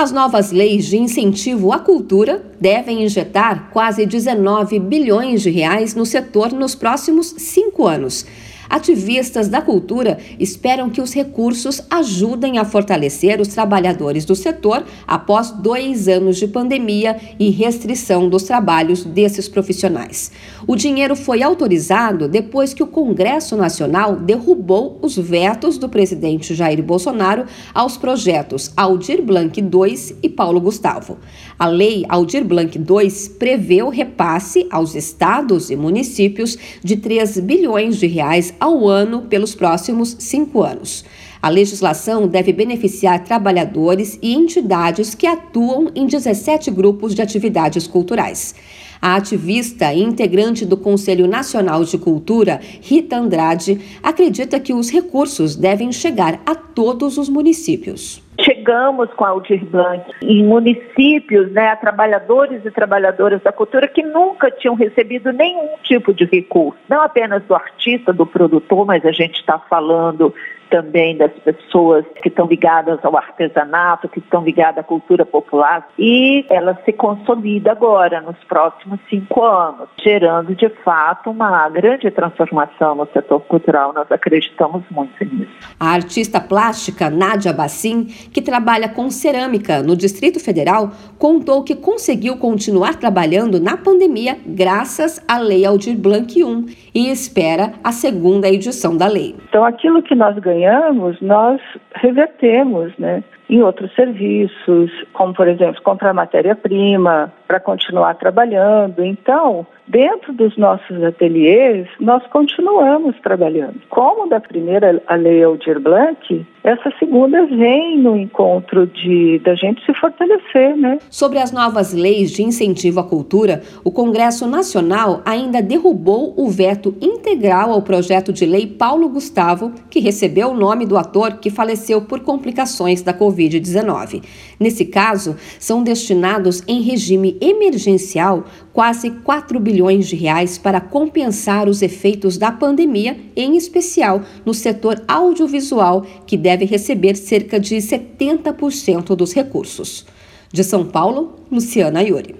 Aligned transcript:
As 0.00 0.10
novas 0.10 0.50
leis 0.50 0.86
de 0.86 0.96
incentivo 0.96 1.74
à 1.74 1.78
cultura 1.78 2.42
devem 2.58 3.04
injetar 3.04 3.68
quase 3.70 4.06
19 4.06 4.78
bilhões 4.78 5.42
de 5.42 5.50
reais 5.50 5.94
no 5.94 6.06
setor 6.06 6.54
nos 6.54 6.74
próximos 6.74 7.34
cinco 7.36 7.86
anos. 7.86 8.24
Ativistas 8.70 9.48
da 9.48 9.60
cultura 9.60 10.18
esperam 10.38 10.88
que 10.88 11.00
os 11.00 11.12
recursos 11.12 11.82
ajudem 11.90 12.56
a 12.56 12.64
fortalecer 12.64 13.40
os 13.40 13.48
trabalhadores 13.48 14.24
do 14.24 14.36
setor 14.36 14.84
após 15.04 15.50
dois 15.50 16.06
anos 16.06 16.36
de 16.36 16.46
pandemia 16.46 17.16
e 17.36 17.50
restrição 17.50 18.28
dos 18.28 18.44
trabalhos 18.44 19.04
desses 19.04 19.48
profissionais. 19.48 20.30
O 20.68 20.76
dinheiro 20.76 21.16
foi 21.16 21.42
autorizado 21.42 22.28
depois 22.28 22.72
que 22.72 22.82
o 22.82 22.86
Congresso 22.86 23.56
Nacional 23.56 24.14
derrubou 24.14 25.00
os 25.02 25.16
vetos 25.16 25.76
do 25.76 25.88
presidente 25.88 26.54
Jair 26.54 26.80
Bolsonaro 26.80 27.46
aos 27.74 27.96
projetos 27.96 28.70
Aldir 28.76 29.20
Blanc 29.20 29.60
II 29.60 30.16
e 30.22 30.28
Paulo 30.28 30.60
Gustavo. 30.60 31.18
A 31.58 31.66
lei 31.66 32.04
Aldir 32.08 32.44
Blanc 32.44 32.78
II 32.78 33.10
prevê 33.36 33.82
o 33.82 33.88
repasse 33.88 34.68
aos 34.70 34.94
estados 34.94 35.70
e 35.70 35.76
municípios 35.76 36.56
de 36.84 36.96
3 36.96 37.40
bilhões 37.40 37.96
de 37.96 38.06
reais 38.06 38.54
ao 38.60 38.86
ano 38.86 39.22
pelos 39.22 39.54
próximos 39.54 40.14
cinco 40.18 40.62
anos. 40.62 41.04
A 41.42 41.48
legislação 41.48 42.28
deve 42.28 42.52
beneficiar 42.52 43.24
trabalhadores 43.24 44.18
e 44.20 44.34
entidades 44.34 45.14
que 45.14 45.26
atuam 45.26 45.90
em 45.94 46.06
17 46.06 46.70
grupos 46.70 47.14
de 47.14 47.22
atividades 47.22 47.86
culturais. 47.86 48.54
A 49.00 49.16
ativista 49.16 49.94
e 49.94 50.02
integrante 50.02 50.66
do 50.66 50.76
Conselho 50.76 51.26
Nacional 51.26 51.82
de 51.82 51.96
Cultura, 51.96 52.60
Rita 52.82 53.16
Andrade, 53.16 53.80
acredita 54.02 54.60
que 54.60 54.74
os 54.74 54.90
recursos 54.90 55.56
devem 55.56 55.90
chegar 55.90 56.42
a 56.44 56.54
todos 56.54 57.16
os 57.16 57.30
municípios 57.30 58.22
chegamos 58.70 59.12
com 59.14 59.24
a 59.24 59.30
Aldir 59.30 59.64
Blanc 59.64 60.04
em 60.22 60.44
municípios, 60.44 61.50
né, 61.50 61.70
a 61.70 61.76
trabalhadores 61.76 62.64
e 62.64 62.70
trabalhadoras 62.70 63.42
da 63.42 63.50
cultura 63.50 63.88
que 63.88 64.00
nunca 64.00 64.48
tinham 64.48 64.76
recebido 64.76 65.32
nenhum 65.32 65.70
tipo 65.82 66.14
de 66.14 66.24
recurso, 66.24 66.78
não 66.88 67.02
apenas 67.02 67.42
do 67.42 67.54
artista, 67.54 68.12
do 68.12 68.24
produtor, 68.24 68.86
mas 68.86 69.04
a 69.04 69.10
gente 69.10 69.40
está 69.40 69.58
falando 69.58 70.32
também 70.70 71.16
das 71.16 71.32
pessoas 71.32 72.04
que 72.22 72.28
estão 72.28 72.46
ligadas 72.46 72.98
ao 73.02 73.16
artesanato, 73.16 74.08
que 74.08 74.20
estão 74.20 74.42
ligadas 74.42 74.78
à 74.78 74.82
cultura 74.82 75.26
popular, 75.26 75.88
e 75.98 76.44
ela 76.48 76.78
se 76.84 76.92
consolida 76.92 77.72
agora, 77.72 78.20
nos 78.20 78.36
próximos 78.44 79.00
cinco 79.08 79.42
anos, 79.42 79.88
gerando 80.02 80.54
de 80.54 80.68
fato 80.84 81.30
uma 81.30 81.68
grande 81.68 82.10
transformação 82.10 82.94
no 82.94 83.06
setor 83.12 83.40
cultural. 83.40 83.92
Nós 83.92 84.10
acreditamos 84.10 84.82
muito 84.90 85.24
nisso. 85.24 85.50
A 85.78 85.90
artista 85.92 86.40
plástica 86.40 87.10
Nádia 87.10 87.52
Bassim, 87.52 88.04
que 88.04 88.40
trabalha 88.40 88.88
com 88.88 89.10
cerâmica 89.10 89.82
no 89.82 89.96
Distrito 89.96 90.38
Federal, 90.38 90.90
contou 91.18 91.64
que 91.64 91.74
conseguiu 91.74 92.36
continuar 92.36 92.94
trabalhando 92.94 93.60
na 93.60 93.76
pandemia 93.76 94.38
graças 94.46 95.22
à 95.26 95.38
Lei 95.38 95.64
Aldir 95.64 95.98
Blanc 95.98 96.38
I 96.38 96.90
e 96.94 97.10
espera 97.10 97.72
a 97.82 97.92
segunda 97.92 98.48
edição 98.48 98.96
da 98.96 99.06
lei. 99.06 99.34
Então, 99.48 99.64
aquilo 99.64 100.02
que 100.02 100.14
nós 100.14 100.36
ganhamos 100.38 100.59
ganhamos, 100.60 101.20
nós 101.20 101.60
revertemos 101.94 102.92
né, 102.98 103.24
em 103.48 103.62
outros 103.62 103.92
serviços, 103.94 104.90
como, 105.12 105.34
por 105.34 105.48
exemplo, 105.48 105.82
comprar 105.82 106.12
matéria-prima 106.12 107.32
para 107.50 107.58
continuar 107.58 108.14
trabalhando. 108.14 109.04
Então, 109.04 109.66
dentro 109.88 110.32
dos 110.32 110.56
nossos 110.56 111.02
ateliês, 111.02 111.88
nós 111.98 112.24
continuamos 112.28 113.16
trabalhando. 113.24 113.74
Como 113.88 114.28
da 114.28 114.38
primeira 114.38 115.02
a 115.08 115.16
Lei 115.16 115.42
Aldir 115.42 115.80
Blanc, 115.80 116.46
essa 116.62 116.92
segunda 116.98 117.46
vem 117.46 117.98
no 117.98 118.16
encontro 118.16 118.86
de 118.86 119.40
da 119.40 119.56
gente 119.56 119.84
se 119.84 119.92
fortalecer, 119.94 120.76
né? 120.76 120.98
Sobre 121.10 121.38
as 121.38 121.50
novas 121.50 121.92
leis 121.92 122.30
de 122.30 122.44
incentivo 122.44 123.00
à 123.00 123.04
cultura, 123.04 123.62
o 123.82 123.90
Congresso 123.90 124.46
Nacional 124.46 125.20
ainda 125.24 125.60
derrubou 125.60 126.34
o 126.36 126.48
veto 126.48 126.94
integral 127.00 127.72
ao 127.72 127.82
projeto 127.82 128.32
de 128.32 128.46
lei 128.46 128.66
Paulo 128.66 129.08
Gustavo, 129.08 129.72
que 129.90 129.98
recebeu 129.98 130.50
o 130.50 130.56
nome 130.56 130.86
do 130.86 130.96
ator 130.96 131.38
que 131.40 131.50
faleceu 131.50 132.02
por 132.02 132.20
complicações 132.20 133.02
da 133.02 133.12
Covid-19. 133.12 134.22
Nesse 134.60 134.84
caso, 134.84 135.36
são 135.58 135.82
destinados 135.82 136.62
em 136.68 136.82
regime 136.82 137.38
emergencial 137.40 138.44
quase 138.72 139.10
4 139.10 139.58
bilhões 139.58 140.06
de 140.06 140.16
reais 140.16 140.58
para 140.58 140.80
compensar 140.80 141.68
os 141.68 141.82
efeitos 141.82 142.36
da 142.36 142.52
pandemia, 142.52 143.16
em 143.34 143.56
especial 143.56 144.22
no 144.44 144.52
setor 144.52 145.02
audiovisual, 145.08 146.04
que 146.26 146.36
deve 146.36 146.64
receber 146.64 147.16
cerca 147.16 147.58
de 147.58 147.76
70% 147.76 149.16
dos 149.16 149.32
recursos. 149.32 150.06
De 150.52 150.64
São 150.64 150.84
Paulo, 150.84 151.36
Luciana 151.50 152.02
Iuri. 152.02 152.34